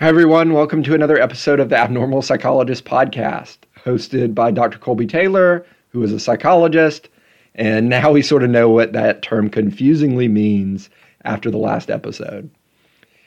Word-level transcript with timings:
Hi, 0.00 0.06
everyone. 0.06 0.52
Welcome 0.52 0.84
to 0.84 0.94
another 0.94 1.20
episode 1.20 1.58
of 1.58 1.70
the 1.70 1.76
Abnormal 1.76 2.22
Psychologist 2.22 2.84
podcast, 2.84 3.56
hosted 3.84 4.32
by 4.32 4.52
Dr. 4.52 4.78
Colby 4.78 5.08
Taylor, 5.08 5.66
who 5.88 6.04
is 6.04 6.12
a 6.12 6.20
psychologist. 6.20 7.08
And 7.56 7.88
now 7.88 8.12
we 8.12 8.22
sort 8.22 8.44
of 8.44 8.50
know 8.50 8.68
what 8.68 8.92
that 8.92 9.22
term 9.22 9.50
confusingly 9.50 10.28
means 10.28 10.88
after 11.24 11.50
the 11.50 11.58
last 11.58 11.90
episode. 11.90 12.48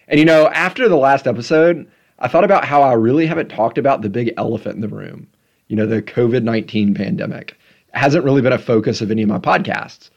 And 0.08 0.18
you 0.18 0.26
know, 0.26 0.48
after 0.48 0.88
the 0.88 0.96
last 0.96 1.28
episode, 1.28 1.92
I 2.20 2.30
thought 2.30 2.46
about 2.46 2.64
how 2.64 2.82
I 2.84 2.94
really 2.94 3.28
haven't 3.28 3.50
talked 3.50 3.78
about 3.78 4.02
the 4.02 4.10
big 4.10 4.32
elephant 4.38 4.76
in 4.76 4.82
the 4.82 4.88
room, 4.88 5.28
you 5.68 5.76
know, 5.76 5.86
the 5.86 6.02
COVID 6.02 6.44
19 6.44 6.94
pandemic. 6.94 7.58
It 7.94 7.98
hasn't 7.98 8.24
really 8.24 8.42
been 8.42 8.54
a 8.54 8.58
focus 8.58 9.02
of 9.02 9.12
any 9.12 9.24
of 9.24 9.28
my 9.28 9.40
podcasts. 9.40 10.10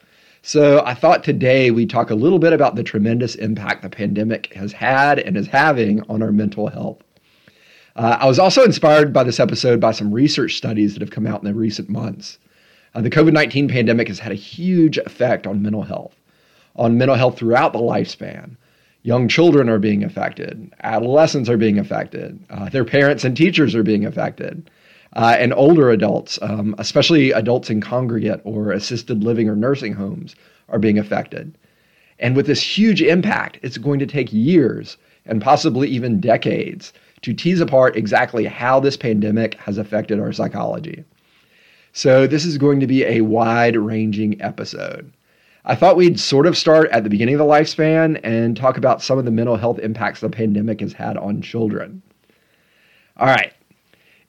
So 0.46 0.82
I 0.84 0.92
thought 0.92 1.24
today 1.24 1.70
we'd 1.70 1.88
talk 1.88 2.10
a 2.10 2.14
little 2.14 2.38
bit 2.38 2.52
about 2.52 2.76
the 2.76 2.82
tremendous 2.82 3.34
impact 3.34 3.80
the 3.80 3.88
pandemic 3.88 4.52
has 4.52 4.74
had 4.74 5.18
and 5.18 5.38
is 5.38 5.46
having 5.46 6.02
on 6.02 6.22
our 6.22 6.32
mental 6.32 6.68
health. 6.68 7.02
Uh, 7.96 8.18
I 8.20 8.26
was 8.26 8.38
also 8.38 8.62
inspired 8.62 9.10
by 9.10 9.24
this 9.24 9.40
episode 9.40 9.80
by 9.80 9.92
some 9.92 10.12
research 10.12 10.56
studies 10.56 10.92
that 10.92 11.00
have 11.00 11.10
come 11.10 11.26
out 11.26 11.40
in 11.40 11.46
the 11.46 11.54
recent 11.54 11.88
months. 11.88 12.38
Uh, 12.94 13.00
the 13.00 13.08
COVID 13.08 13.32
19 13.32 13.68
pandemic 13.68 14.08
has 14.08 14.18
had 14.18 14.32
a 14.32 14.34
huge 14.34 14.98
effect 14.98 15.46
on 15.46 15.62
mental 15.62 15.80
health, 15.82 16.14
on 16.76 16.98
mental 16.98 17.16
health 17.16 17.38
throughout 17.38 17.72
the 17.72 17.78
lifespan. 17.78 18.58
Young 19.02 19.28
children 19.28 19.70
are 19.70 19.78
being 19.78 20.04
affected, 20.04 20.70
adolescents 20.82 21.48
are 21.48 21.56
being 21.56 21.78
affected, 21.78 22.38
uh, 22.50 22.68
their 22.68 22.84
parents 22.84 23.24
and 23.24 23.34
teachers 23.34 23.74
are 23.74 23.82
being 23.82 24.04
affected 24.04 24.68
uh, 25.14 25.36
and 25.38 25.52
older 25.54 25.90
adults, 25.90 26.38
um, 26.42 26.74
especially 26.78 27.32
adults 27.32 27.70
in 27.70 27.80
congregate 27.80 28.40
or 28.44 28.72
assisted 28.72 29.22
living 29.22 29.48
or 29.48 29.56
nursing 29.56 29.94
homes, 29.94 30.34
are 30.68 30.78
being 30.78 30.98
affected. 30.98 31.56
And 32.18 32.36
with 32.36 32.46
this 32.46 32.62
huge 32.62 33.02
impact, 33.02 33.58
it's 33.62 33.78
going 33.78 33.98
to 33.98 34.06
take 34.06 34.32
years 34.32 34.96
and 35.26 35.40
possibly 35.40 35.88
even 35.88 36.20
decades 36.20 36.92
to 37.22 37.32
tease 37.32 37.60
apart 37.60 37.96
exactly 37.96 38.44
how 38.44 38.80
this 38.80 38.96
pandemic 38.96 39.54
has 39.54 39.78
affected 39.78 40.20
our 40.20 40.32
psychology. 40.32 41.04
So, 41.92 42.26
this 42.26 42.44
is 42.44 42.58
going 42.58 42.80
to 42.80 42.86
be 42.86 43.04
a 43.04 43.20
wide 43.20 43.76
ranging 43.76 44.40
episode. 44.42 45.12
I 45.64 45.74
thought 45.74 45.96
we'd 45.96 46.20
sort 46.20 46.46
of 46.46 46.58
start 46.58 46.90
at 46.90 47.04
the 47.04 47.10
beginning 47.10 47.36
of 47.36 47.38
the 47.38 47.44
lifespan 47.44 48.20
and 48.22 48.56
talk 48.56 48.76
about 48.76 49.00
some 49.00 49.16
of 49.16 49.24
the 49.24 49.30
mental 49.30 49.56
health 49.56 49.78
impacts 49.78 50.20
the 50.20 50.28
pandemic 50.28 50.80
has 50.80 50.92
had 50.92 51.16
on 51.16 51.40
children. 51.40 52.02
All 53.16 53.28
right, 53.28 53.52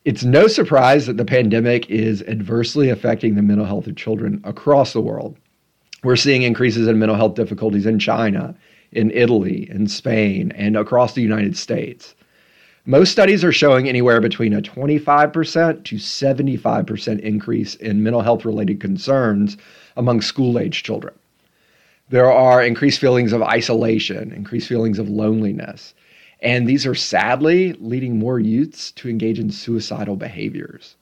it's 0.05 0.23
no 0.23 0.45
surprise 0.45 1.07
that 1.07 1.17
the 1.17 1.25
pandemic 1.25 1.89
is 1.89 2.21
adversely 2.23 2.89
affecting 2.89 3.33
the 3.33 3.41
mental 3.41 3.65
health 3.65 3.87
of 3.87 3.95
children 3.95 4.39
across 4.43 4.93
the 4.93 5.01
world. 5.01 5.35
We're 6.03 6.15
seeing 6.15 6.43
increases 6.43 6.87
in 6.87 6.99
mental 6.99 7.17
health 7.17 7.33
difficulties 7.33 7.87
in 7.87 7.97
China, 7.97 8.55
in 8.91 9.09
Italy, 9.09 9.67
in 9.71 9.87
Spain, 9.87 10.51
and 10.55 10.77
across 10.77 11.13
the 11.13 11.23
United 11.23 11.57
States. 11.57 12.13
Most 12.85 13.11
studies 13.11 13.43
are 13.43 13.51
showing 13.51 13.89
anywhere 13.89 14.21
between 14.21 14.53
a 14.53 14.61
25% 14.61 15.83
to 15.85 15.95
75% 15.95 17.19
increase 17.21 17.73
in 17.73 18.03
mental 18.03 18.21
health 18.21 18.45
related 18.45 18.79
concerns 18.79 19.57
among 19.97 20.21
school 20.21 20.59
age 20.59 20.83
children. 20.83 21.15
There 22.09 22.31
are 22.31 22.63
increased 22.63 22.99
feelings 22.99 23.33
of 23.33 23.41
isolation, 23.41 24.31
increased 24.33 24.67
feelings 24.67 24.99
of 24.99 25.09
loneliness, 25.09 25.95
and 26.41 26.67
these 26.67 26.85
are 26.85 26.95
sadly 26.95 27.73
leading 27.73 28.19
more 28.19 28.39
youths 28.39 28.91
to 28.91 29.09
engage 29.09 29.39
in 29.39 29.51
suicidal 29.51 30.15
behaviors. 30.15 30.95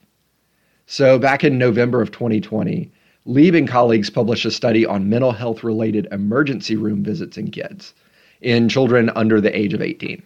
So, 0.86 1.18
back 1.18 1.44
in 1.44 1.58
November 1.58 2.02
of 2.02 2.12
2020, 2.12 2.92
Leeb 3.26 3.58
and 3.58 3.68
colleagues 3.68 4.10
published 4.10 4.46
a 4.46 4.52
study 4.52 4.86
on 4.86 5.10
mental 5.10 5.32
health 5.32 5.64
related 5.64 6.08
emergency 6.12 6.76
room 6.76 7.04
visits 7.04 7.38
in 7.38 7.52
kids, 7.52 7.94
in 8.42 8.68
children 8.68 9.10
under 9.16 9.40
the 9.40 9.58
age 9.58 9.74
of 9.74 9.82
18. 9.82 10.22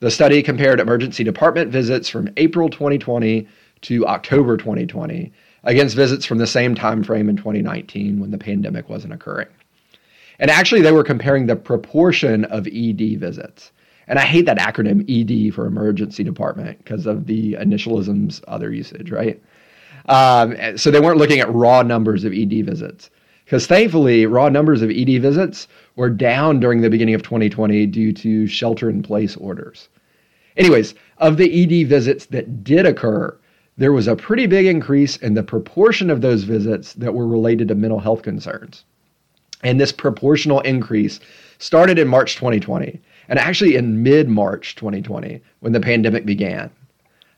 The 0.00 0.10
study 0.10 0.42
compared 0.42 0.80
emergency 0.80 1.24
department 1.24 1.70
visits 1.70 2.08
from 2.08 2.30
April 2.36 2.68
2020 2.68 3.46
to 3.82 4.06
October 4.06 4.56
2020 4.56 5.32
against 5.64 5.96
visits 5.96 6.24
from 6.24 6.38
the 6.38 6.46
same 6.46 6.74
time 6.74 7.02
frame 7.02 7.28
in 7.28 7.36
2019 7.36 8.18
when 8.18 8.30
the 8.30 8.38
pandemic 8.38 8.88
wasn't 8.88 9.12
occurring. 9.12 9.48
And 10.38 10.50
actually, 10.50 10.82
they 10.82 10.92
were 10.92 11.04
comparing 11.04 11.46
the 11.46 11.56
proportion 11.56 12.44
of 12.46 12.66
ED 12.66 13.18
visits 13.18 13.72
and 14.08 14.18
I 14.18 14.22
hate 14.22 14.46
that 14.46 14.58
acronym 14.58 15.04
ED 15.08 15.54
for 15.54 15.66
emergency 15.66 16.22
department 16.22 16.78
because 16.78 17.06
of 17.06 17.26
the 17.26 17.54
initialisms 17.54 18.42
other 18.46 18.72
usage, 18.72 19.10
right? 19.10 19.42
Um, 20.08 20.56
so 20.76 20.90
they 20.90 21.00
weren't 21.00 21.18
looking 21.18 21.40
at 21.40 21.52
raw 21.52 21.82
numbers 21.82 22.24
of 22.24 22.32
ED 22.32 22.64
visits 22.64 23.10
because 23.44 23.66
thankfully 23.66 24.26
raw 24.26 24.48
numbers 24.48 24.82
of 24.82 24.90
ED 24.90 25.20
visits 25.20 25.66
were 25.96 26.10
down 26.10 26.60
during 26.60 26.80
the 26.80 26.90
beginning 26.90 27.14
of 27.14 27.22
2020 27.22 27.86
due 27.86 28.12
to 28.12 28.46
shelter 28.46 28.88
in 28.88 29.02
place 29.02 29.36
orders. 29.36 29.88
Anyways, 30.56 30.94
of 31.18 31.36
the 31.36 31.62
ED 31.62 31.88
visits 31.88 32.26
that 32.26 32.64
did 32.64 32.86
occur, 32.86 33.36
there 33.76 33.92
was 33.92 34.08
a 34.08 34.16
pretty 34.16 34.46
big 34.46 34.66
increase 34.66 35.16
in 35.16 35.34
the 35.34 35.42
proportion 35.42 36.10
of 36.10 36.20
those 36.20 36.44
visits 36.44 36.94
that 36.94 37.14
were 37.14 37.26
related 37.26 37.68
to 37.68 37.74
mental 37.74 38.00
health 38.00 38.22
concerns. 38.22 38.84
And 39.62 39.80
this 39.80 39.92
proportional 39.92 40.60
increase 40.60 41.20
started 41.58 41.98
in 41.98 42.08
March 42.08 42.36
2020 42.36 43.00
and 43.28 43.38
actually 43.38 43.76
in 43.76 44.02
mid 44.02 44.28
March 44.28 44.74
2020 44.76 45.40
when 45.60 45.72
the 45.72 45.80
pandemic 45.80 46.24
began. 46.26 46.70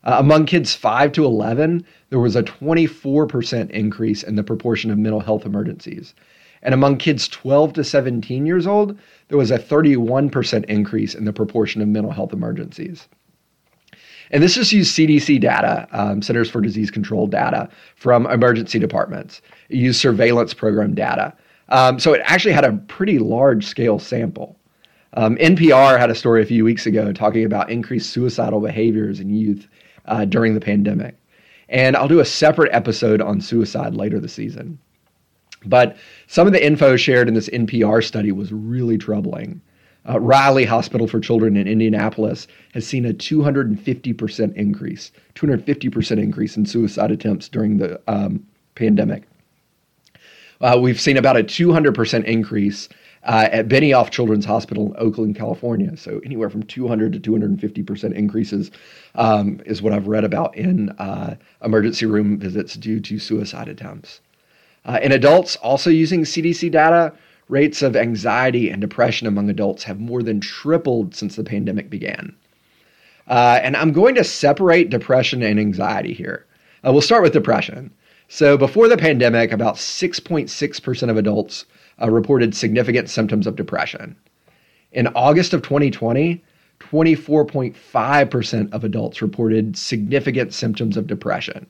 Uh, 0.03 0.15
among 0.19 0.45
kids 0.45 0.73
5 0.73 1.11
to 1.13 1.25
11, 1.25 1.85
there 2.09 2.19
was 2.19 2.35
a 2.35 2.43
24% 2.43 3.69
increase 3.71 4.23
in 4.23 4.35
the 4.35 4.43
proportion 4.43 4.91
of 4.91 4.97
mental 4.97 5.19
health 5.19 5.45
emergencies. 5.45 6.13
And 6.61 6.73
among 6.73 6.97
kids 6.97 7.27
12 7.27 7.73
to 7.73 7.83
17 7.83 8.45
years 8.45 8.67
old, 8.67 8.97
there 9.27 9.37
was 9.37 9.51
a 9.51 9.59
31% 9.59 10.65
increase 10.65 11.15
in 11.15 11.25
the 11.25 11.33
proportion 11.33 11.81
of 11.81 11.87
mental 11.87 12.11
health 12.11 12.33
emergencies. 12.33 13.07
And 14.31 14.43
this 14.43 14.55
just 14.55 14.71
used 14.71 14.95
CDC 14.95 15.41
data, 15.41 15.87
um, 15.91 16.21
Centers 16.21 16.49
for 16.49 16.61
Disease 16.61 16.91
Control 16.91 17.27
data 17.27 17.69
from 17.95 18.27
emergency 18.27 18.77
departments. 18.77 19.41
It 19.69 19.77
used 19.77 19.99
surveillance 19.99 20.53
program 20.53 20.93
data. 20.93 21.33
Um, 21.69 21.99
so 21.99 22.13
it 22.13 22.21
actually 22.25 22.53
had 22.53 22.65
a 22.65 22.73
pretty 22.87 23.19
large 23.19 23.65
scale 23.65 23.99
sample. 23.99 24.58
Um, 25.13 25.35
NPR 25.37 25.99
had 25.99 26.09
a 26.09 26.15
story 26.15 26.41
a 26.41 26.45
few 26.45 26.63
weeks 26.63 26.85
ago 26.85 27.11
talking 27.11 27.43
about 27.43 27.69
increased 27.69 28.11
suicidal 28.11 28.59
behaviors 28.59 29.19
in 29.19 29.29
youth 29.29 29.67
uh, 30.05 30.25
during 30.25 30.53
the 30.53 30.61
pandemic. 30.61 31.15
And 31.67 31.95
I'll 31.95 32.07
do 32.07 32.19
a 32.19 32.25
separate 32.25 32.73
episode 32.73 33.21
on 33.21 33.41
suicide 33.41 33.95
later 33.95 34.19
this 34.19 34.33
season. 34.33 34.79
But 35.65 35.97
some 36.27 36.47
of 36.47 36.53
the 36.53 36.65
info 36.65 36.95
shared 36.95 37.27
in 37.27 37.33
this 37.33 37.49
NPR 37.49 38.03
study 38.03 38.31
was 38.31 38.51
really 38.51 38.97
troubling. 38.97 39.61
Uh, 40.07 40.19
Riley 40.19 40.65
Hospital 40.65 41.07
for 41.07 41.19
Children 41.19 41.57
in 41.57 41.67
Indianapolis 41.67 42.47
has 42.73 42.87
seen 42.87 43.05
a 43.05 43.13
250% 43.13 44.55
increase, 44.55 45.11
250% 45.35 46.11
increase 46.23 46.55
in 46.55 46.65
suicide 46.65 47.11
attempts 47.11 47.49
during 47.49 47.77
the 47.77 47.99
um, 48.07 48.45
pandemic. 48.75 49.23
Uh, 50.61 50.77
we've 50.81 50.99
seen 50.99 51.17
about 51.17 51.37
a 51.37 51.43
200% 51.43 52.23
increase 52.25 52.89
uh, 53.23 53.49
at 53.51 53.67
Benioff 53.67 54.09
Children's 54.09 54.45
Hospital 54.45 54.87
in 54.87 54.95
Oakland, 54.97 55.35
California. 55.35 55.95
So 55.97 56.21
anywhere 56.23 56.49
from 56.49 56.63
200 56.63 57.13
to 57.13 57.19
250 57.19 57.83
percent 57.83 58.13
increases 58.15 58.71
um, 59.15 59.61
is 59.65 59.81
what 59.81 59.93
I've 59.93 60.07
read 60.07 60.23
about 60.23 60.55
in 60.55 60.89
uh, 60.91 61.35
emergency 61.63 62.05
room 62.05 62.37
visits 62.37 62.75
due 62.75 62.99
to 63.01 63.19
suicide 63.19 63.67
attempts. 63.67 64.21
Uh, 64.85 64.99
in 65.01 65.11
adults, 65.11 65.55
also 65.57 65.89
using 65.89 66.21
CDC 66.21 66.71
data, 66.71 67.13
rates 67.49 67.81
of 67.81 67.95
anxiety 67.95 68.69
and 68.69 68.79
depression 68.79 69.27
among 69.27 69.49
adults 69.49 69.83
have 69.83 69.99
more 69.99 70.23
than 70.23 70.39
tripled 70.39 71.15
since 71.15 71.35
the 71.35 71.43
pandemic 71.43 71.89
began. 71.89 72.33
Uh, 73.27 73.59
and 73.61 73.75
I'm 73.75 73.91
going 73.91 74.15
to 74.15 74.23
separate 74.23 74.89
depression 74.89 75.43
and 75.43 75.59
anxiety 75.59 76.13
here. 76.13 76.45
Uh, 76.85 76.91
we'll 76.91 77.01
start 77.01 77.21
with 77.21 77.33
depression. 77.33 77.91
So 78.27 78.57
before 78.57 78.87
the 78.87 78.97
pandemic, 78.97 79.51
about 79.51 79.75
6.6% 79.75 81.09
of 81.09 81.17
adults 81.17 81.65
uh, 82.01 82.09
reported 82.09 82.55
significant 82.55 83.09
symptoms 83.09 83.47
of 83.47 83.55
depression. 83.55 84.15
In 84.91 85.07
August 85.07 85.53
of 85.53 85.61
2020, 85.61 86.43
24.5% 86.79 88.73
of 88.73 88.83
adults 88.83 89.21
reported 89.21 89.77
significant 89.77 90.53
symptoms 90.53 90.97
of 90.97 91.07
depression. 91.07 91.67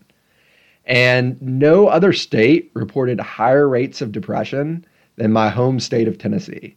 And 0.86 1.42
no 1.42 1.88
other 1.88 2.14
state 2.14 2.72
reported 2.74 3.20
higher 3.20 3.68
rates 3.68 4.02
of 4.02 4.12
depression 4.12 4.86
than 5.18 5.32
my 5.32 5.50
home 5.50 5.80
state 5.80 6.08
of 6.08 6.18
Tennessee. 6.18 6.76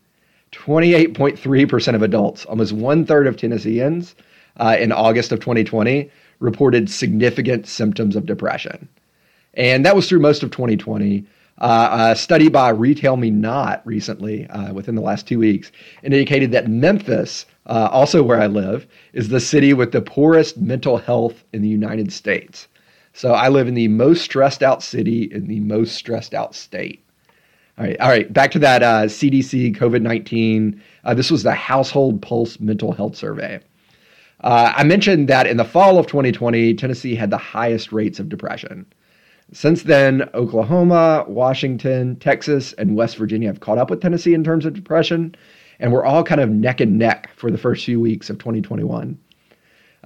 28.3% 0.53 1.95
of 1.95 2.03
adults, 2.03 2.45
almost 2.45 2.73
one 2.73 3.07
third 3.07 3.27
of 3.27 3.37
Tennesseans 3.37 4.15
uh, 4.59 4.77
in 4.79 4.93
August 4.93 5.33
of 5.33 5.41
2020, 5.41 6.11
reported 6.41 6.91
significant 6.91 7.67
symptoms 7.67 8.17
of 8.17 8.27
depression. 8.27 8.89
And 9.55 9.85
that 9.87 9.97
was 9.97 10.09
through 10.09 10.21
most 10.21 10.43
of 10.43 10.51
2020. 10.51 11.25
Uh, 11.63 12.09
a 12.11 12.17
study 12.17 12.49
by 12.49 12.73
RetailMeNot 12.73 13.83
recently, 13.85 14.49
uh, 14.49 14.75
within 14.75 14.97
the 14.97 15.01
last 15.01 15.29
two 15.29 15.39
weeks, 15.39 15.71
indicated 16.03 16.51
that 16.51 16.67
Memphis, 16.67 17.47
uh, 17.67 17.89
also 17.93 18.21
where 18.21 18.41
I 18.41 18.49
live, 18.49 18.85
is 19.13 19.29
the 19.29 19.39
city 19.39 19.73
with 19.73 19.93
the 19.93 20.03
poorest 20.03 20.57
mental 20.59 20.99
health 20.99 21.45
in 21.53 21.63
the 21.63 21.69
United 21.69 22.13
States. 22.13 22.67
So 23.13 23.33
I 23.35 23.49
live 23.49 23.69
in 23.69 23.75
the 23.75 23.87
most 23.87 24.23
stressed 24.23 24.65
out 24.65 24.83
city 24.83 25.31
in 25.31 25.47
the 25.47 25.61
most 25.61 25.95
stressed 25.95 26.35
out 26.35 26.57
state. 26.57 27.05
All 27.79 27.85
right, 27.85 28.01
all 28.01 28.09
right. 28.09 28.33
Back 28.33 28.51
to 28.53 28.59
that 28.59 28.83
CDC 28.83 29.77
uh, 29.77 29.79
COVID 29.79 30.03
nineteen. 30.03 30.83
Uh, 31.05 31.15
this 31.15 31.31
was 31.31 31.45
the 31.45 31.53
Household 31.53 32.21
Pulse 32.21 32.59
Mental 32.59 32.91
Health 32.91 33.15
Survey. 33.15 33.61
Uh, 34.41 34.73
I 34.75 34.83
mentioned 34.83 35.29
that 35.29 35.47
in 35.47 35.59
the 35.59 35.65
fall 35.65 35.99
of 35.99 36.09
2020, 36.09 36.75
Tennessee 36.75 37.15
had 37.15 37.31
the 37.31 37.39
highest 37.39 37.93
rates 37.93 38.19
of 38.19 38.29
depression. 38.29 38.85
Since 39.55 39.83
then, 39.83 40.31
Oklahoma, 40.33 41.27
Washington, 41.29 42.17
Texas, 42.17 42.73
and 42.75 42.97
West 42.97 43.19
Virginia 43.19 43.49
have 43.49 43.61
caught 43.61 43.77
up 43.77 43.91
with 43.91 44.01
Tennessee 44.01 44.33
in 44.33 44.43
terms 44.43 44.65
of 44.65 44.73
depression, 44.73 45.35
and 45.79 45.93
we're 45.93 46.07
all 46.07 46.25
kind 46.25 46.41
of 46.41 46.49
neck 46.49 46.81
and 46.81 46.99
neck 46.99 47.29
for 47.37 47.51
the 47.51 47.59
first 47.59 47.85
few 47.85 48.01
weeks 48.01 48.31
of 48.31 48.39
2021. 48.39 49.19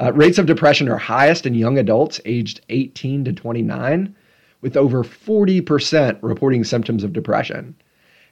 Uh, 0.00 0.12
rates 0.12 0.38
of 0.38 0.46
depression 0.46 0.88
are 0.88 0.96
highest 0.96 1.46
in 1.46 1.54
young 1.54 1.78
adults 1.78 2.20
aged 2.24 2.60
18 2.70 3.24
to 3.24 3.32
29, 3.32 4.16
with 4.62 4.76
over 4.76 5.04
40% 5.04 6.18
reporting 6.22 6.64
symptoms 6.64 7.04
of 7.04 7.12
depression, 7.12 7.76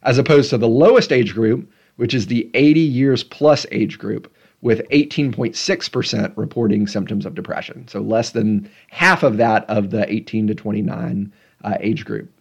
as 0.03 0.19
opposed 0.19 0.51
to 0.51 0.59
the 0.59 0.67
lowest 0.67 1.13
age 1.13 1.33
group, 1.33 1.71
which 1.95 2.13
is 2.13 2.27
the 2.27 2.51
80 2.55 2.81
years 2.81 3.23
plus 3.23 3.67
age 3.71 4.01
group, 4.01 4.34
with 4.65 4.81
18.6% 4.89 6.33
reporting 6.37 6.87
symptoms 6.87 7.27
of 7.27 7.35
depression. 7.35 7.87
So 7.87 8.01
less 8.01 8.31
than 8.31 8.69
half 8.89 9.23
of 9.23 9.37
that 9.37 9.69
of 9.69 9.91
the 9.91 10.11
18 10.11 10.47
to 10.47 10.55
29 10.55 11.31
uh, 11.63 11.77
age 11.81 12.07
group. 12.07 12.33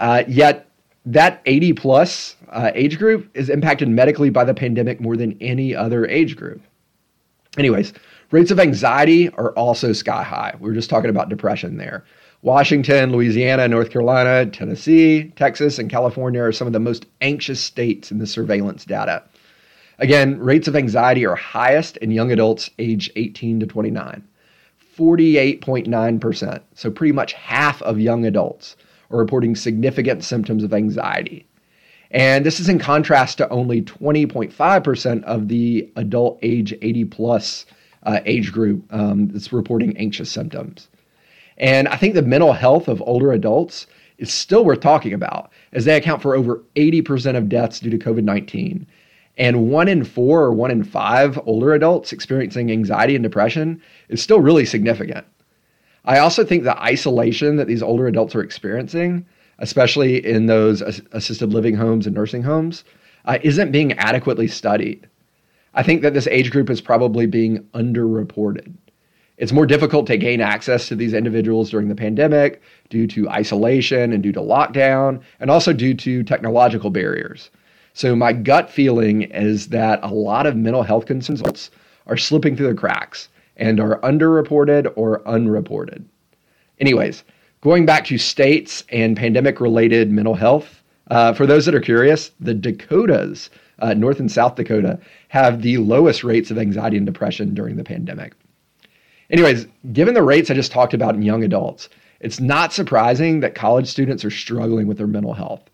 Uh, 0.00 0.24
yet 0.28 0.70
that 1.06 1.40
80 1.46 1.72
plus 1.72 2.36
uh, 2.50 2.72
age 2.74 2.98
group 2.98 3.26
is 3.34 3.48
impacted 3.48 3.88
medically 3.88 4.28
by 4.28 4.44
the 4.44 4.52
pandemic 4.52 5.00
more 5.00 5.16
than 5.16 5.34
any 5.40 5.74
other 5.74 6.06
age 6.06 6.36
group. 6.36 6.60
Anyways, 7.56 7.94
rates 8.30 8.50
of 8.50 8.60
anxiety 8.60 9.30
are 9.30 9.52
also 9.52 9.94
sky 9.94 10.22
high. 10.22 10.56
We 10.60 10.68
were 10.68 10.74
just 10.74 10.90
talking 10.90 11.08
about 11.08 11.30
depression 11.30 11.78
there. 11.78 12.04
Washington, 12.42 13.12
Louisiana, 13.12 13.66
North 13.66 13.90
Carolina, 13.90 14.44
Tennessee, 14.44 15.32
Texas, 15.36 15.78
and 15.78 15.88
California 15.88 16.42
are 16.42 16.52
some 16.52 16.66
of 16.66 16.74
the 16.74 16.80
most 16.80 17.06
anxious 17.22 17.60
states 17.60 18.12
in 18.12 18.18
the 18.18 18.26
surveillance 18.26 18.84
data. 18.84 19.22
Again, 20.00 20.38
rates 20.38 20.68
of 20.68 20.76
anxiety 20.76 21.26
are 21.26 21.34
highest 21.34 21.96
in 21.96 22.12
young 22.12 22.30
adults 22.30 22.70
age 22.78 23.10
18 23.16 23.60
to 23.60 23.66
29. 23.66 24.22
48.9%. 24.96 26.60
So, 26.74 26.90
pretty 26.90 27.12
much 27.12 27.32
half 27.32 27.82
of 27.82 28.00
young 28.00 28.24
adults 28.24 28.76
are 29.10 29.18
reporting 29.18 29.56
significant 29.56 30.24
symptoms 30.24 30.64
of 30.64 30.72
anxiety. 30.72 31.46
And 32.10 32.44
this 32.44 32.58
is 32.58 32.68
in 32.68 32.78
contrast 32.78 33.38
to 33.38 33.48
only 33.50 33.82
20.5% 33.82 35.24
of 35.24 35.48
the 35.48 35.90
adult 35.96 36.38
age 36.42 36.74
80 36.80 37.04
plus 37.06 37.66
uh, 38.04 38.20
age 38.24 38.52
group 38.52 38.84
um, 38.92 39.28
that's 39.28 39.52
reporting 39.52 39.96
anxious 39.96 40.30
symptoms. 40.30 40.88
And 41.58 41.88
I 41.88 41.96
think 41.96 42.14
the 42.14 42.22
mental 42.22 42.52
health 42.52 42.88
of 42.88 43.02
older 43.02 43.32
adults 43.32 43.86
is 44.16 44.32
still 44.32 44.64
worth 44.64 44.80
talking 44.80 45.12
about, 45.12 45.50
as 45.72 45.84
they 45.84 45.96
account 45.96 46.22
for 46.22 46.34
over 46.34 46.62
80% 46.76 47.36
of 47.36 47.48
deaths 47.48 47.80
due 47.80 47.90
to 47.90 47.98
COVID 47.98 48.24
19 48.24 48.86
and 49.38 49.70
one 49.70 49.88
in 49.88 50.04
four 50.04 50.42
or 50.42 50.52
one 50.52 50.70
in 50.70 50.84
five 50.84 51.38
older 51.46 51.72
adults 51.72 52.12
experiencing 52.12 52.70
anxiety 52.70 53.14
and 53.14 53.22
depression 53.22 53.80
is 54.08 54.20
still 54.20 54.40
really 54.40 54.66
significant. 54.66 55.24
I 56.04 56.18
also 56.18 56.44
think 56.44 56.64
the 56.64 56.80
isolation 56.82 57.56
that 57.56 57.68
these 57.68 57.82
older 57.82 58.08
adults 58.08 58.34
are 58.34 58.42
experiencing, 58.42 59.24
especially 59.58 60.24
in 60.24 60.46
those 60.46 60.82
assisted 61.12 61.52
living 61.52 61.76
homes 61.76 62.06
and 62.06 62.14
nursing 62.14 62.42
homes, 62.42 62.84
uh, 63.26 63.38
isn't 63.42 63.72
being 63.72 63.92
adequately 63.94 64.48
studied. 64.48 65.08
I 65.74 65.82
think 65.82 66.02
that 66.02 66.14
this 66.14 66.26
age 66.26 66.50
group 66.50 66.70
is 66.70 66.80
probably 66.80 67.26
being 67.26 67.58
underreported. 67.74 68.72
It's 69.36 69.52
more 69.52 69.66
difficult 69.66 70.08
to 70.08 70.16
gain 70.16 70.40
access 70.40 70.88
to 70.88 70.96
these 70.96 71.14
individuals 71.14 71.70
during 71.70 71.88
the 71.88 71.94
pandemic 71.94 72.60
due 72.88 73.06
to 73.08 73.28
isolation 73.28 74.12
and 74.12 74.20
due 74.20 74.32
to 74.32 74.40
lockdown, 74.40 75.20
and 75.38 75.50
also 75.50 75.72
due 75.72 75.94
to 75.94 76.24
technological 76.24 76.90
barriers. 76.90 77.50
So 77.98 78.14
my 78.14 78.32
gut 78.32 78.70
feeling 78.70 79.22
is 79.22 79.66
that 79.70 79.98
a 80.04 80.14
lot 80.14 80.46
of 80.46 80.54
mental 80.54 80.84
health 80.84 81.06
concerns 81.06 81.68
are 82.06 82.16
slipping 82.16 82.54
through 82.54 82.68
the 82.68 82.74
cracks 82.74 83.28
and 83.56 83.80
are 83.80 83.98
underreported 84.02 84.92
or 84.94 85.26
unreported. 85.26 86.08
Anyways, 86.78 87.24
going 87.60 87.86
back 87.86 88.04
to 88.04 88.16
states 88.16 88.84
and 88.90 89.16
pandemic 89.16 89.60
related 89.60 90.12
mental 90.12 90.34
health, 90.34 90.80
uh, 91.10 91.32
for 91.32 91.44
those 91.44 91.66
that 91.66 91.74
are 91.74 91.80
curious, 91.80 92.30
the 92.38 92.54
Dakotas, 92.54 93.50
uh, 93.80 93.94
North 93.94 94.20
and 94.20 94.30
South 94.30 94.54
Dakota, 94.54 95.00
have 95.26 95.62
the 95.62 95.78
lowest 95.78 96.22
rates 96.22 96.52
of 96.52 96.58
anxiety 96.58 96.98
and 96.98 97.06
depression 97.06 97.52
during 97.52 97.74
the 97.74 97.82
pandemic. 97.82 98.32
Anyways, 99.28 99.66
given 99.92 100.14
the 100.14 100.22
rates 100.22 100.52
I 100.52 100.54
just 100.54 100.70
talked 100.70 100.94
about 100.94 101.16
in 101.16 101.22
young 101.22 101.42
adults, 101.42 101.88
it's 102.20 102.38
not 102.38 102.72
surprising 102.72 103.40
that 103.40 103.56
college 103.56 103.88
students 103.88 104.24
are 104.24 104.30
struggling 104.30 104.86
with 104.86 104.98
their 104.98 105.08
mental 105.08 105.34
health. 105.34 105.68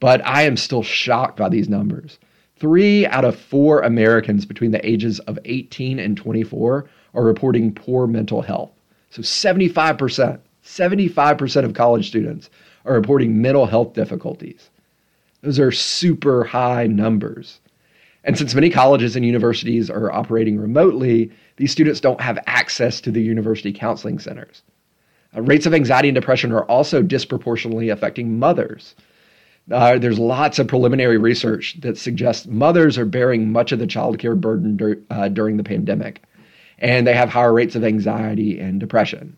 But 0.00 0.26
I 0.26 0.42
am 0.42 0.56
still 0.56 0.82
shocked 0.82 1.36
by 1.36 1.48
these 1.48 1.68
numbers. 1.68 2.18
Three 2.56 3.06
out 3.06 3.24
of 3.24 3.38
four 3.38 3.80
Americans 3.80 4.44
between 4.44 4.70
the 4.70 4.86
ages 4.86 5.18
of 5.20 5.38
18 5.44 5.98
and 5.98 6.16
24 6.16 6.86
are 7.14 7.24
reporting 7.24 7.72
poor 7.72 8.06
mental 8.06 8.42
health. 8.42 8.70
So 9.10 9.22
75%, 9.22 10.38
75% 10.64 11.64
of 11.64 11.74
college 11.74 12.08
students 12.08 12.50
are 12.84 12.94
reporting 12.94 13.40
mental 13.40 13.66
health 13.66 13.94
difficulties. 13.94 14.70
Those 15.42 15.58
are 15.58 15.72
super 15.72 16.44
high 16.44 16.86
numbers. 16.86 17.60
And 18.24 18.36
since 18.36 18.54
many 18.54 18.68
colleges 18.68 19.16
and 19.16 19.24
universities 19.24 19.88
are 19.88 20.12
operating 20.12 20.58
remotely, 20.58 21.30
these 21.56 21.72
students 21.72 22.00
don't 22.00 22.20
have 22.20 22.38
access 22.46 23.00
to 23.02 23.10
the 23.10 23.22
university 23.22 23.72
counseling 23.72 24.18
centers. 24.18 24.62
Uh, 25.34 25.42
rates 25.42 25.64
of 25.64 25.72
anxiety 25.72 26.08
and 26.08 26.14
depression 26.14 26.52
are 26.52 26.64
also 26.64 27.02
disproportionately 27.02 27.88
affecting 27.88 28.38
mothers. 28.38 28.94
Uh, 29.70 29.98
there's 29.98 30.18
lots 30.18 30.58
of 30.58 30.66
preliminary 30.66 31.16
research 31.18 31.76
that 31.80 31.96
suggests 31.96 32.46
mothers 32.46 32.98
are 32.98 33.04
bearing 33.04 33.52
much 33.52 33.72
of 33.72 33.78
the 33.78 33.86
childcare 33.86 34.38
burden 34.40 34.76
dur- 34.76 35.00
uh, 35.10 35.28
during 35.28 35.56
the 35.56 35.64
pandemic, 35.64 36.22
and 36.78 37.06
they 37.06 37.14
have 37.14 37.28
higher 37.28 37.52
rates 37.52 37.76
of 37.76 37.84
anxiety 37.84 38.58
and 38.58 38.80
depression. 38.80 39.36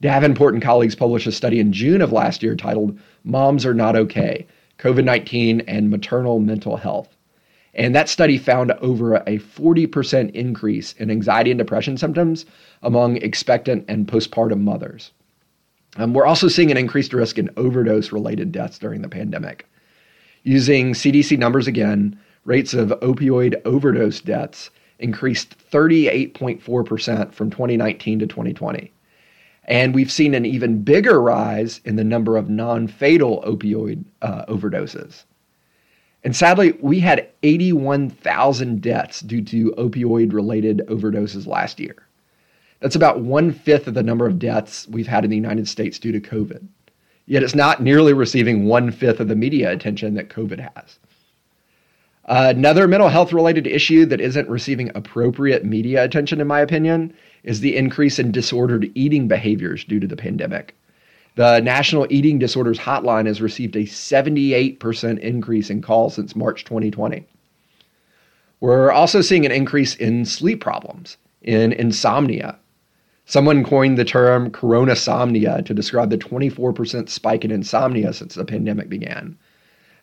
Davenport 0.00 0.54
and 0.54 0.62
colleagues 0.62 0.94
published 0.94 1.26
a 1.26 1.32
study 1.32 1.60
in 1.60 1.72
June 1.72 2.02
of 2.02 2.12
last 2.12 2.42
year 2.42 2.54
titled 2.56 2.98
Moms 3.24 3.64
Are 3.64 3.72
Not 3.72 3.96
Okay 3.96 4.46
COVID 4.78 5.04
19 5.04 5.60
and 5.62 5.90
Maternal 5.90 6.40
Mental 6.40 6.76
Health. 6.76 7.16
And 7.74 7.94
that 7.94 8.08
study 8.08 8.38
found 8.38 8.72
over 8.72 9.16
a 9.16 9.38
40% 9.38 10.30
increase 10.32 10.92
in 10.94 11.10
anxiety 11.10 11.50
and 11.50 11.58
depression 11.58 11.96
symptoms 11.96 12.46
among 12.82 13.16
expectant 13.16 13.84
and 13.88 14.06
postpartum 14.06 14.60
mothers. 14.60 15.12
Um, 15.96 16.12
we're 16.12 16.26
also 16.26 16.48
seeing 16.48 16.70
an 16.70 16.76
increased 16.76 17.12
risk 17.12 17.38
in 17.38 17.50
overdose 17.56 18.12
related 18.12 18.52
deaths 18.52 18.78
during 18.78 19.02
the 19.02 19.08
pandemic. 19.08 19.68
Using 20.42 20.92
CDC 20.92 21.38
numbers 21.38 21.66
again, 21.66 22.18
rates 22.44 22.74
of 22.74 22.88
opioid 23.00 23.60
overdose 23.64 24.20
deaths 24.20 24.70
increased 24.98 25.56
38.4% 25.70 27.32
from 27.32 27.50
2019 27.50 28.18
to 28.18 28.26
2020. 28.26 28.92
And 29.66 29.94
we've 29.94 30.12
seen 30.12 30.34
an 30.34 30.44
even 30.44 30.82
bigger 30.82 31.20
rise 31.20 31.80
in 31.84 31.96
the 31.96 32.04
number 32.04 32.36
of 32.36 32.50
non 32.50 32.86
fatal 32.86 33.42
opioid 33.46 34.04
uh, 34.20 34.44
overdoses. 34.46 35.24
And 36.22 36.34
sadly, 36.34 36.72
we 36.80 37.00
had 37.00 37.28
81,000 37.42 38.80
deaths 38.80 39.20
due 39.20 39.42
to 39.42 39.72
opioid 39.72 40.32
related 40.32 40.82
overdoses 40.88 41.46
last 41.46 41.78
year. 41.80 42.03
That's 42.80 42.96
about 42.96 43.20
one 43.20 43.52
fifth 43.52 43.86
of 43.86 43.94
the 43.94 44.02
number 44.02 44.26
of 44.26 44.38
deaths 44.38 44.86
we've 44.88 45.06
had 45.06 45.24
in 45.24 45.30
the 45.30 45.36
United 45.36 45.68
States 45.68 45.98
due 45.98 46.12
to 46.12 46.20
COVID. 46.20 46.66
Yet 47.26 47.42
it's 47.42 47.54
not 47.54 47.82
nearly 47.82 48.12
receiving 48.12 48.66
one 48.66 48.90
fifth 48.90 49.20
of 49.20 49.28
the 49.28 49.36
media 49.36 49.72
attention 49.72 50.14
that 50.14 50.28
COVID 50.28 50.60
has. 50.74 50.98
Another 52.26 52.88
mental 52.88 53.08
health 53.08 53.32
related 53.32 53.66
issue 53.66 54.06
that 54.06 54.20
isn't 54.20 54.48
receiving 54.48 54.90
appropriate 54.94 55.64
media 55.64 56.04
attention, 56.04 56.40
in 56.40 56.46
my 56.46 56.60
opinion, 56.60 57.12
is 57.42 57.60
the 57.60 57.76
increase 57.76 58.18
in 58.18 58.32
disordered 58.32 58.90
eating 58.94 59.28
behaviors 59.28 59.84
due 59.84 60.00
to 60.00 60.06
the 60.06 60.16
pandemic. 60.16 60.74
The 61.36 61.60
National 61.60 62.06
Eating 62.10 62.38
Disorders 62.38 62.78
Hotline 62.78 63.26
has 63.26 63.42
received 63.42 63.76
a 63.76 63.80
78% 63.80 65.18
increase 65.18 65.68
in 65.68 65.82
calls 65.82 66.14
since 66.14 66.36
March 66.36 66.64
2020. 66.64 67.26
We're 68.60 68.92
also 68.92 69.20
seeing 69.20 69.44
an 69.44 69.52
increase 69.52 69.94
in 69.96 70.24
sleep 70.24 70.62
problems, 70.62 71.18
in 71.42 71.72
insomnia, 71.72 72.58
Someone 73.26 73.64
coined 73.64 73.96
the 73.96 74.04
term 74.04 74.50
coronasomnia 74.50 75.64
to 75.64 75.74
describe 75.74 76.10
the 76.10 76.18
24% 76.18 77.08
spike 77.08 77.44
in 77.44 77.50
insomnia 77.50 78.12
since 78.12 78.34
the 78.34 78.44
pandemic 78.44 78.88
began. 78.88 79.36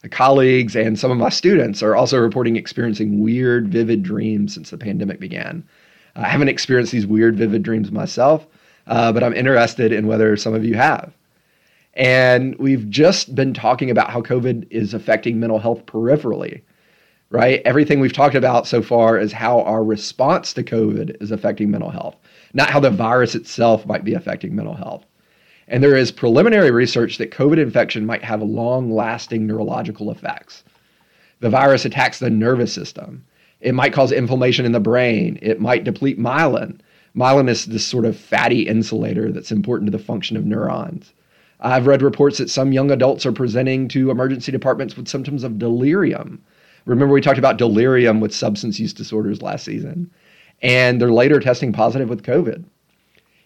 colleagues 0.09 0.75
and 0.75 0.97
some 0.97 1.11
of 1.11 1.17
my 1.17 1.29
students 1.29 1.83
are 1.83 1.95
also 1.95 2.17
reporting 2.17 2.55
experiencing 2.55 3.21
weird, 3.21 3.67
vivid 3.67 4.01
dreams 4.01 4.55
since 4.55 4.71
the 4.71 4.77
pandemic 4.77 5.19
began. 5.19 5.63
I 6.15 6.27
haven't 6.27 6.49
experienced 6.49 6.91
these 6.91 7.05
weird, 7.05 7.37
vivid 7.37 7.61
dreams 7.61 7.91
myself, 7.91 8.47
uh, 8.87 9.11
but 9.13 9.23
I'm 9.23 9.33
interested 9.33 9.91
in 9.91 10.07
whether 10.07 10.35
some 10.35 10.55
of 10.55 10.65
you 10.65 10.75
have. 10.75 11.13
And 11.93 12.55
we've 12.57 12.89
just 12.89 13.35
been 13.35 13.53
talking 13.53 13.91
about 13.91 14.09
how 14.09 14.21
COVID 14.21 14.67
is 14.71 14.93
affecting 14.93 15.39
mental 15.39 15.59
health 15.59 15.85
peripherally, 15.85 16.61
right? 17.31 17.61
Everything 17.65 17.99
we've 17.99 18.13
talked 18.13 18.35
about 18.35 18.67
so 18.67 18.83
far 18.83 19.17
is 19.17 19.31
how 19.31 19.61
our 19.61 19.83
response 19.83 20.53
to 20.53 20.63
COVID 20.63 21.21
is 21.21 21.31
affecting 21.31 21.71
mental 21.71 21.89
health 21.89 22.15
not 22.53 22.69
how 22.69 22.79
the 22.79 22.89
virus 22.89 23.35
itself 23.35 23.85
might 23.85 24.03
be 24.03 24.13
affecting 24.13 24.55
mental 24.55 24.75
health. 24.75 25.05
And 25.67 25.83
there 25.83 25.95
is 25.95 26.11
preliminary 26.11 26.71
research 26.71 27.17
that 27.17 27.31
COVID 27.31 27.57
infection 27.57 28.05
might 28.05 28.23
have 28.23 28.41
long 28.41 28.91
lasting 28.91 29.47
neurological 29.47 30.11
effects. 30.11 30.63
The 31.39 31.49
virus 31.49 31.85
attacks 31.85 32.19
the 32.19 32.29
nervous 32.29 32.73
system, 32.73 33.23
It 33.61 33.75
might 33.75 33.93
cause 33.93 34.11
inflammation 34.11 34.65
in 34.65 34.71
the 34.71 34.79
brain. 34.79 35.37
It 35.41 35.61
might 35.61 35.83
deplete 35.83 36.19
myelin. 36.19 36.79
Myelin 37.15 37.47
is 37.47 37.65
this 37.65 37.85
sort 37.85 38.05
of 38.05 38.17
fatty 38.17 38.67
insulator 38.67 39.31
that's 39.31 39.51
important 39.51 39.91
to 39.91 39.97
the 39.97 40.03
function 40.03 40.35
of 40.35 40.45
neurons. 40.45 41.13
I've 41.59 41.87
read 41.87 42.01
reports 42.01 42.39
that 42.39 42.49
some 42.49 42.73
young 42.73 42.89
adults 42.89 43.25
are 43.25 43.31
presenting 43.31 43.87
to 43.89 44.09
emergency 44.09 44.51
departments 44.51 44.97
with 44.97 45.07
symptoms 45.07 45.43
of 45.43 45.59
delirium. 45.59 46.41
Remember, 46.85 47.13
we 47.13 47.21
talked 47.21 47.39
about 47.39 47.57
delirium 47.57 48.19
with 48.19 48.33
substance 48.33 48.79
use 48.79 48.93
disorders 48.93 49.41
last 49.41 49.65
season, 49.65 50.09
and 50.61 50.99
they're 50.99 51.11
later 51.11 51.39
testing 51.39 51.73
positive 51.73 52.09
with 52.09 52.23
COVID. 52.23 52.63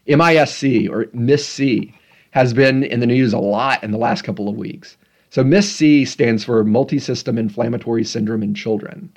MIS-C 0.08 0.88
or 0.88 1.08
Miss 1.14 1.48
C 1.48 1.94
has 2.32 2.54
been 2.54 2.84
in 2.84 3.00
the 3.00 3.08
news 3.08 3.34
a 3.34 3.40
lot 3.40 3.84
in 3.84 3.92
the 3.92 3.98
last 3.98 4.24
couple 4.24 4.48
of 4.48 4.56
weeks. 4.56 4.98
So 5.30 5.44
Miss 5.44 5.74
C 5.74 6.06
stands 6.06 6.44
for 6.44 6.64
multisystem 6.64 7.38
inflammatory 7.38 8.04
syndrome 8.04 8.44
in 8.44 8.54
children. 8.54 9.12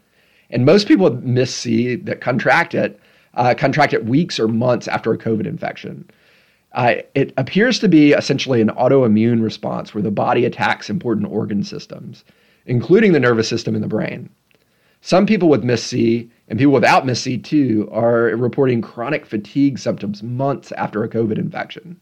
And 0.50 0.64
most 0.64 0.88
people 0.88 1.10
with 1.10 1.22
MIS-C 1.22 1.96
that 1.96 2.20
contract 2.20 2.74
it 2.74 2.98
uh, 3.34 3.54
contract 3.54 3.92
it 3.92 4.06
weeks 4.06 4.40
or 4.40 4.48
months 4.48 4.88
after 4.88 5.12
a 5.12 5.18
COVID 5.18 5.46
infection. 5.46 6.08
Uh, 6.72 6.96
it 7.14 7.32
appears 7.36 7.78
to 7.78 7.88
be 7.88 8.12
essentially 8.12 8.60
an 8.60 8.70
autoimmune 8.70 9.42
response 9.42 9.94
where 9.94 10.02
the 10.02 10.10
body 10.10 10.44
attacks 10.44 10.90
important 10.90 11.30
organ 11.30 11.62
systems, 11.62 12.24
including 12.68 13.12
the 13.12 13.20
nervous 13.20 13.48
system 13.48 13.74
and 13.74 13.82
the 13.82 13.88
brain. 13.88 14.28
Some 15.00 15.26
people 15.26 15.48
with 15.48 15.64
MIS-C 15.64 16.30
and 16.48 16.58
people 16.58 16.74
without 16.74 17.06
MIS-C 17.06 17.38
too 17.38 17.88
are 17.90 18.36
reporting 18.36 18.82
chronic 18.82 19.24
fatigue 19.26 19.78
symptoms 19.78 20.22
months 20.22 20.70
after 20.72 21.02
a 21.02 21.08
COVID 21.08 21.38
infection. 21.38 21.98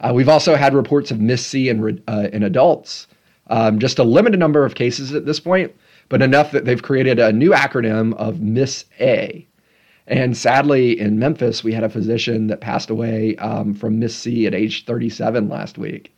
Uh, 0.00 0.12
we've 0.14 0.28
also 0.28 0.56
had 0.56 0.74
reports 0.74 1.10
of 1.10 1.20
MIS-C 1.20 1.68
in, 1.68 2.02
uh, 2.08 2.28
in 2.32 2.42
adults, 2.42 3.06
um, 3.48 3.78
just 3.78 3.98
a 3.98 4.04
limited 4.04 4.40
number 4.40 4.64
of 4.64 4.74
cases 4.74 5.14
at 5.14 5.24
this 5.24 5.40
point, 5.40 5.74
but 6.08 6.20
enough 6.20 6.50
that 6.50 6.64
they've 6.64 6.82
created 6.82 7.18
a 7.18 7.32
new 7.32 7.50
acronym 7.50 8.14
of 8.14 8.40
MIS-A. 8.40 9.46
And 10.08 10.36
sadly, 10.36 10.98
in 10.98 11.18
Memphis, 11.18 11.64
we 11.64 11.72
had 11.72 11.84
a 11.84 11.88
physician 11.88 12.46
that 12.48 12.60
passed 12.60 12.90
away 12.90 13.36
um, 13.36 13.74
from 13.74 13.98
MIS-C 13.98 14.46
at 14.46 14.54
age 14.54 14.84
37 14.84 15.48
last 15.48 15.78
week. 15.78 16.16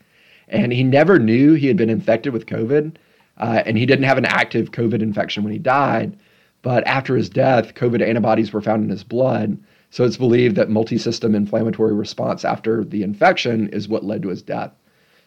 And 0.48 0.72
he 0.72 0.82
never 0.82 1.18
knew 1.18 1.54
he 1.54 1.66
had 1.66 1.76
been 1.76 1.90
infected 1.90 2.32
with 2.32 2.46
COVID. 2.46 2.96
Uh, 3.38 3.62
and 3.64 3.78
he 3.78 3.86
didn't 3.86 4.04
have 4.04 4.18
an 4.18 4.24
active 4.24 4.72
COVID 4.72 5.00
infection 5.00 5.42
when 5.44 5.52
he 5.52 5.58
died. 5.58 6.16
But 6.62 6.86
after 6.86 7.16
his 7.16 7.28
death, 7.28 7.74
COVID 7.74 8.06
antibodies 8.06 8.52
were 8.52 8.60
found 8.60 8.84
in 8.84 8.90
his 8.90 9.04
blood. 9.04 9.58
So 9.90 10.04
it's 10.04 10.16
believed 10.16 10.56
that 10.56 10.70
multi-system 10.70 11.34
inflammatory 11.34 11.94
response 11.94 12.44
after 12.44 12.84
the 12.84 13.02
infection 13.02 13.68
is 13.68 13.88
what 13.88 14.04
led 14.04 14.22
to 14.22 14.28
his 14.28 14.42
death. 14.42 14.72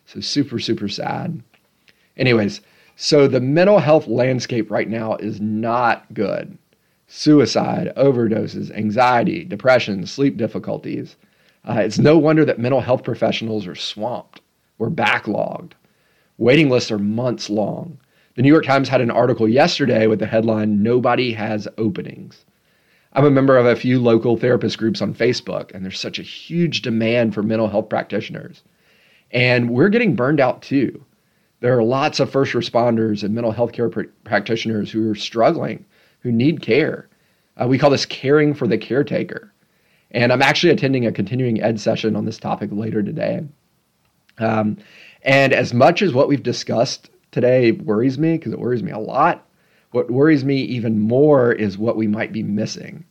So 0.05 0.19
super, 0.19 0.59
super 0.59 0.87
sad. 0.87 1.41
Anyways, 2.17 2.61
so 2.95 3.27
the 3.27 3.39
mental 3.39 3.79
health 3.79 4.07
landscape 4.07 4.69
right 4.69 4.89
now 4.89 5.15
is 5.15 5.39
not 5.41 6.13
good 6.13 6.57
suicide, 7.07 7.91
overdoses, 7.97 8.71
anxiety, 8.71 9.43
depression, 9.43 10.05
sleep 10.05 10.37
difficulties. 10.37 11.17
Uh, 11.67 11.73
it's 11.73 11.99
no 11.99 12.17
wonder 12.17 12.45
that 12.45 12.57
mental 12.57 12.79
health 12.79 13.03
professionals 13.03 13.67
are 13.67 13.75
swamped. 13.75 14.39
We're 14.77 14.89
backlogged. 14.89 15.73
Waiting 16.41 16.71
lists 16.71 16.89
are 16.89 16.97
months 16.97 17.51
long. 17.51 17.99
The 18.33 18.41
New 18.41 18.47
York 18.47 18.65
Times 18.65 18.89
had 18.89 18.99
an 18.99 19.11
article 19.11 19.47
yesterday 19.47 20.07
with 20.07 20.17
the 20.17 20.25
headline 20.25 20.81
Nobody 20.81 21.33
Has 21.33 21.67
Openings. 21.77 22.45
I'm 23.13 23.25
a 23.25 23.29
member 23.29 23.59
of 23.59 23.67
a 23.67 23.75
few 23.75 23.99
local 23.99 24.37
therapist 24.37 24.79
groups 24.79 25.03
on 25.03 25.13
Facebook, 25.13 25.71
and 25.71 25.85
there's 25.85 25.99
such 25.99 26.17
a 26.17 26.23
huge 26.23 26.81
demand 26.81 27.35
for 27.35 27.43
mental 27.43 27.67
health 27.67 27.89
practitioners. 27.89 28.63
And 29.29 29.69
we're 29.69 29.89
getting 29.89 30.15
burned 30.15 30.39
out 30.39 30.63
too. 30.63 31.05
There 31.59 31.77
are 31.77 31.83
lots 31.83 32.19
of 32.19 32.31
first 32.31 32.53
responders 32.53 33.21
and 33.21 33.35
mental 33.35 33.51
health 33.51 33.71
care 33.71 33.89
pr- 33.89 34.09
practitioners 34.23 34.89
who 34.89 35.11
are 35.11 35.13
struggling 35.13 35.85
who 36.21 36.31
need 36.31 36.63
care. 36.63 37.07
Uh, 37.55 37.67
we 37.67 37.77
call 37.77 37.91
this 37.91 38.07
caring 38.07 38.55
for 38.55 38.65
the 38.65 38.79
caretaker. 38.79 39.53
And 40.09 40.33
I'm 40.33 40.41
actually 40.41 40.73
attending 40.73 41.05
a 41.05 41.11
continuing 41.11 41.61
ed 41.61 41.79
session 41.79 42.15
on 42.15 42.25
this 42.25 42.39
topic 42.39 42.71
later 42.73 43.03
today. 43.03 43.43
Um, 44.39 44.77
and 45.23 45.53
as 45.53 45.73
much 45.73 46.01
as 46.01 46.13
what 46.13 46.27
we've 46.27 46.43
discussed 46.43 47.09
today 47.31 47.71
worries 47.71 48.17
me, 48.17 48.37
because 48.37 48.53
it 48.53 48.59
worries 48.59 48.83
me 48.83 48.91
a 48.91 48.99
lot, 48.99 49.47
what 49.91 50.11
worries 50.11 50.43
me 50.43 50.57
even 50.61 50.99
more 50.99 51.51
is 51.51 51.77
what 51.77 51.97
we 51.97 52.07
might 52.07 52.31
be 52.31 52.43
missing. 52.43 53.05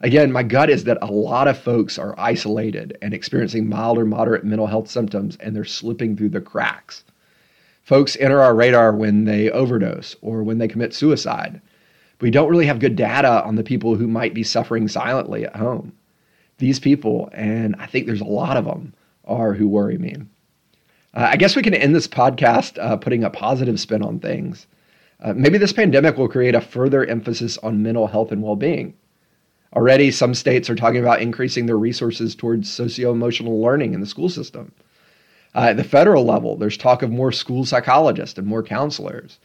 Again, 0.00 0.32
my 0.32 0.42
gut 0.42 0.70
is 0.70 0.84
that 0.84 0.98
a 1.02 1.06
lot 1.06 1.48
of 1.48 1.58
folks 1.58 1.98
are 1.98 2.18
isolated 2.18 2.98
and 3.00 3.14
experiencing 3.14 3.68
mild 3.68 3.98
or 3.98 4.04
moderate 4.04 4.44
mental 4.44 4.66
health 4.66 4.90
symptoms, 4.90 5.36
and 5.40 5.54
they're 5.54 5.64
slipping 5.64 6.16
through 6.16 6.30
the 6.30 6.40
cracks. 6.40 7.04
Folks 7.82 8.16
enter 8.18 8.40
our 8.40 8.54
radar 8.54 8.94
when 8.94 9.24
they 9.24 9.50
overdose 9.50 10.16
or 10.20 10.42
when 10.42 10.58
they 10.58 10.68
commit 10.68 10.94
suicide 10.94 11.60
we 12.24 12.30
don't 12.30 12.48
really 12.48 12.66
have 12.66 12.78
good 12.78 12.96
data 12.96 13.44
on 13.44 13.56
the 13.56 13.62
people 13.62 13.96
who 13.96 14.08
might 14.08 14.32
be 14.32 14.42
suffering 14.42 14.88
silently 14.88 15.44
at 15.44 15.56
home. 15.56 15.92
These 16.56 16.80
people, 16.80 17.28
and 17.32 17.76
I 17.78 17.84
think 17.84 18.06
there's 18.06 18.22
a 18.22 18.24
lot 18.24 18.56
of 18.56 18.64
them, 18.64 18.94
are 19.26 19.52
who 19.52 19.68
worry 19.68 19.98
me. 19.98 20.16
Uh, 21.14 21.28
I 21.30 21.36
guess 21.36 21.54
we 21.54 21.62
can 21.62 21.74
end 21.74 21.94
this 21.94 22.08
podcast 22.08 22.82
uh, 22.82 22.96
putting 22.96 23.22
a 23.22 23.30
positive 23.30 23.78
spin 23.78 24.02
on 24.02 24.18
things. 24.18 24.66
Uh, 25.20 25.32
maybe 25.34 25.58
this 25.58 25.72
pandemic 25.72 26.18
will 26.18 26.28
create 26.28 26.54
a 26.54 26.60
further 26.60 27.04
emphasis 27.04 27.56
on 27.58 27.82
mental 27.82 28.08
health 28.08 28.32
and 28.32 28.42
well 28.42 28.56
being. 28.56 28.94
Already, 29.72 30.10
some 30.10 30.34
states 30.34 30.68
are 30.68 30.74
talking 30.74 31.00
about 31.00 31.22
increasing 31.22 31.66
their 31.66 31.78
resources 31.78 32.34
towards 32.34 32.72
socio 32.72 33.12
emotional 33.12 33.60
learning 33.60 33.94
in 33.94 34.00
the 34.00 34.06
school 34.06 34.28
system. 34.28 34.72
Uh, 35.54 35.68
at 35.70 35.76
the 35.76 35.84
federal 35.84 36.24
level, 36.24 36.56
there's 36.56 36.76
talk 36.76 37.02
of 37.02 37.10
more 37.10 37.32
school 37.32 37.64
psychologists 37.64 38.38
and 38.38 38.46
more 38.46 38.62
counselors. 38.62 39.38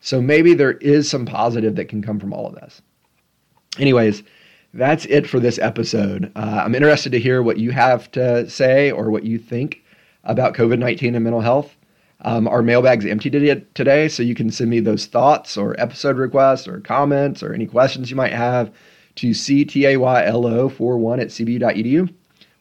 So 0.00 0.20
maybe 0.20 0.52
there 0.52 0.72
is 0.72 1.08
some 1.08 1.26
positive 1.26 1.76
that 1.76 1.88
can 1.88 2.02
come 2.02 2.18
from 2.18 2.32
all 2.32 2.46
of 2.46 2.56
this. 2.56 2.82
Anyways, 3.78 4.22
that's 4.72 5.06
it 5.06 5.28
for 5.28 5.38
this 5.38 5.58
episode. 5.58 6.30
Uh, 6.34 6.62
I'm 6.64 6.74
interested 6.74 7.12
to 7.12 7.20
hear 7.20 7.42
what 7.42 7.58
you 7.58 7.70
have 7.70 8.10
to 8.12 8.48
say 8.50 8.90
or 8.90 9.10
what 9.10 9.24
you 9.24 9.38
think 9.38 9.83
about 10.24 10.54
COVID 10.54 10.78
19 10.78 11.14
and 11.14 11.24
mental 11.24 11.40
health. 11.40 11.76
Um, 12.20 12.48
our 12.48 12.62
mailbag's 12.62 13.04
empty 13.04 13.28
today, 13.28 14.08
so 14.08 14.22
you 14.22 14.34
can 14.34 14.50
send 14.50 14.70
me 14.70 14.80
those 14.80 15.06
thoughts 15.06 15.56
or 15.56 15.78
episode 15.78 16.16
requests 16.16 16.66
or 16.66 16.80
comments 16.80 17.42
or 17.42 17.52
any 17.52 17.66
questions 17.66 18.10
you 18.10 18.16
might 18.16 18.32
have 18.32 18.72
to 19.16 19.30
ctaylo41 19.30 21.20
at 21.20 21.28
cbu.edu 21.28 22.12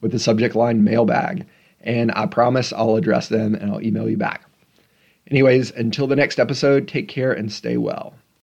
with 0.02 0.12
the 0.12 0.20
subject 0.20 0.56
line 0.56 0.84
mailbag. 0.84 1.46
And 1.82 2.12
I 2.14 2.26
promise 2.26 2.74
I'll 2.74 2.96
address 2.96 3.30
them 3.30 3.56
and 3.56 3.72
I'll 3.72 3.82
email 3.82 4.10
you 4.10 4.18
back. 4.18 4.44
Anyways, 5.30 5.72
until 5.72 6.08
the 6.08 6.16
next 6.16 6.40
episode, 6.40 6.88
take 6.88 7.08
care 7.08 7.32
and 7.32 7.52
stay 7.52 7.78
well. 7.78 8.14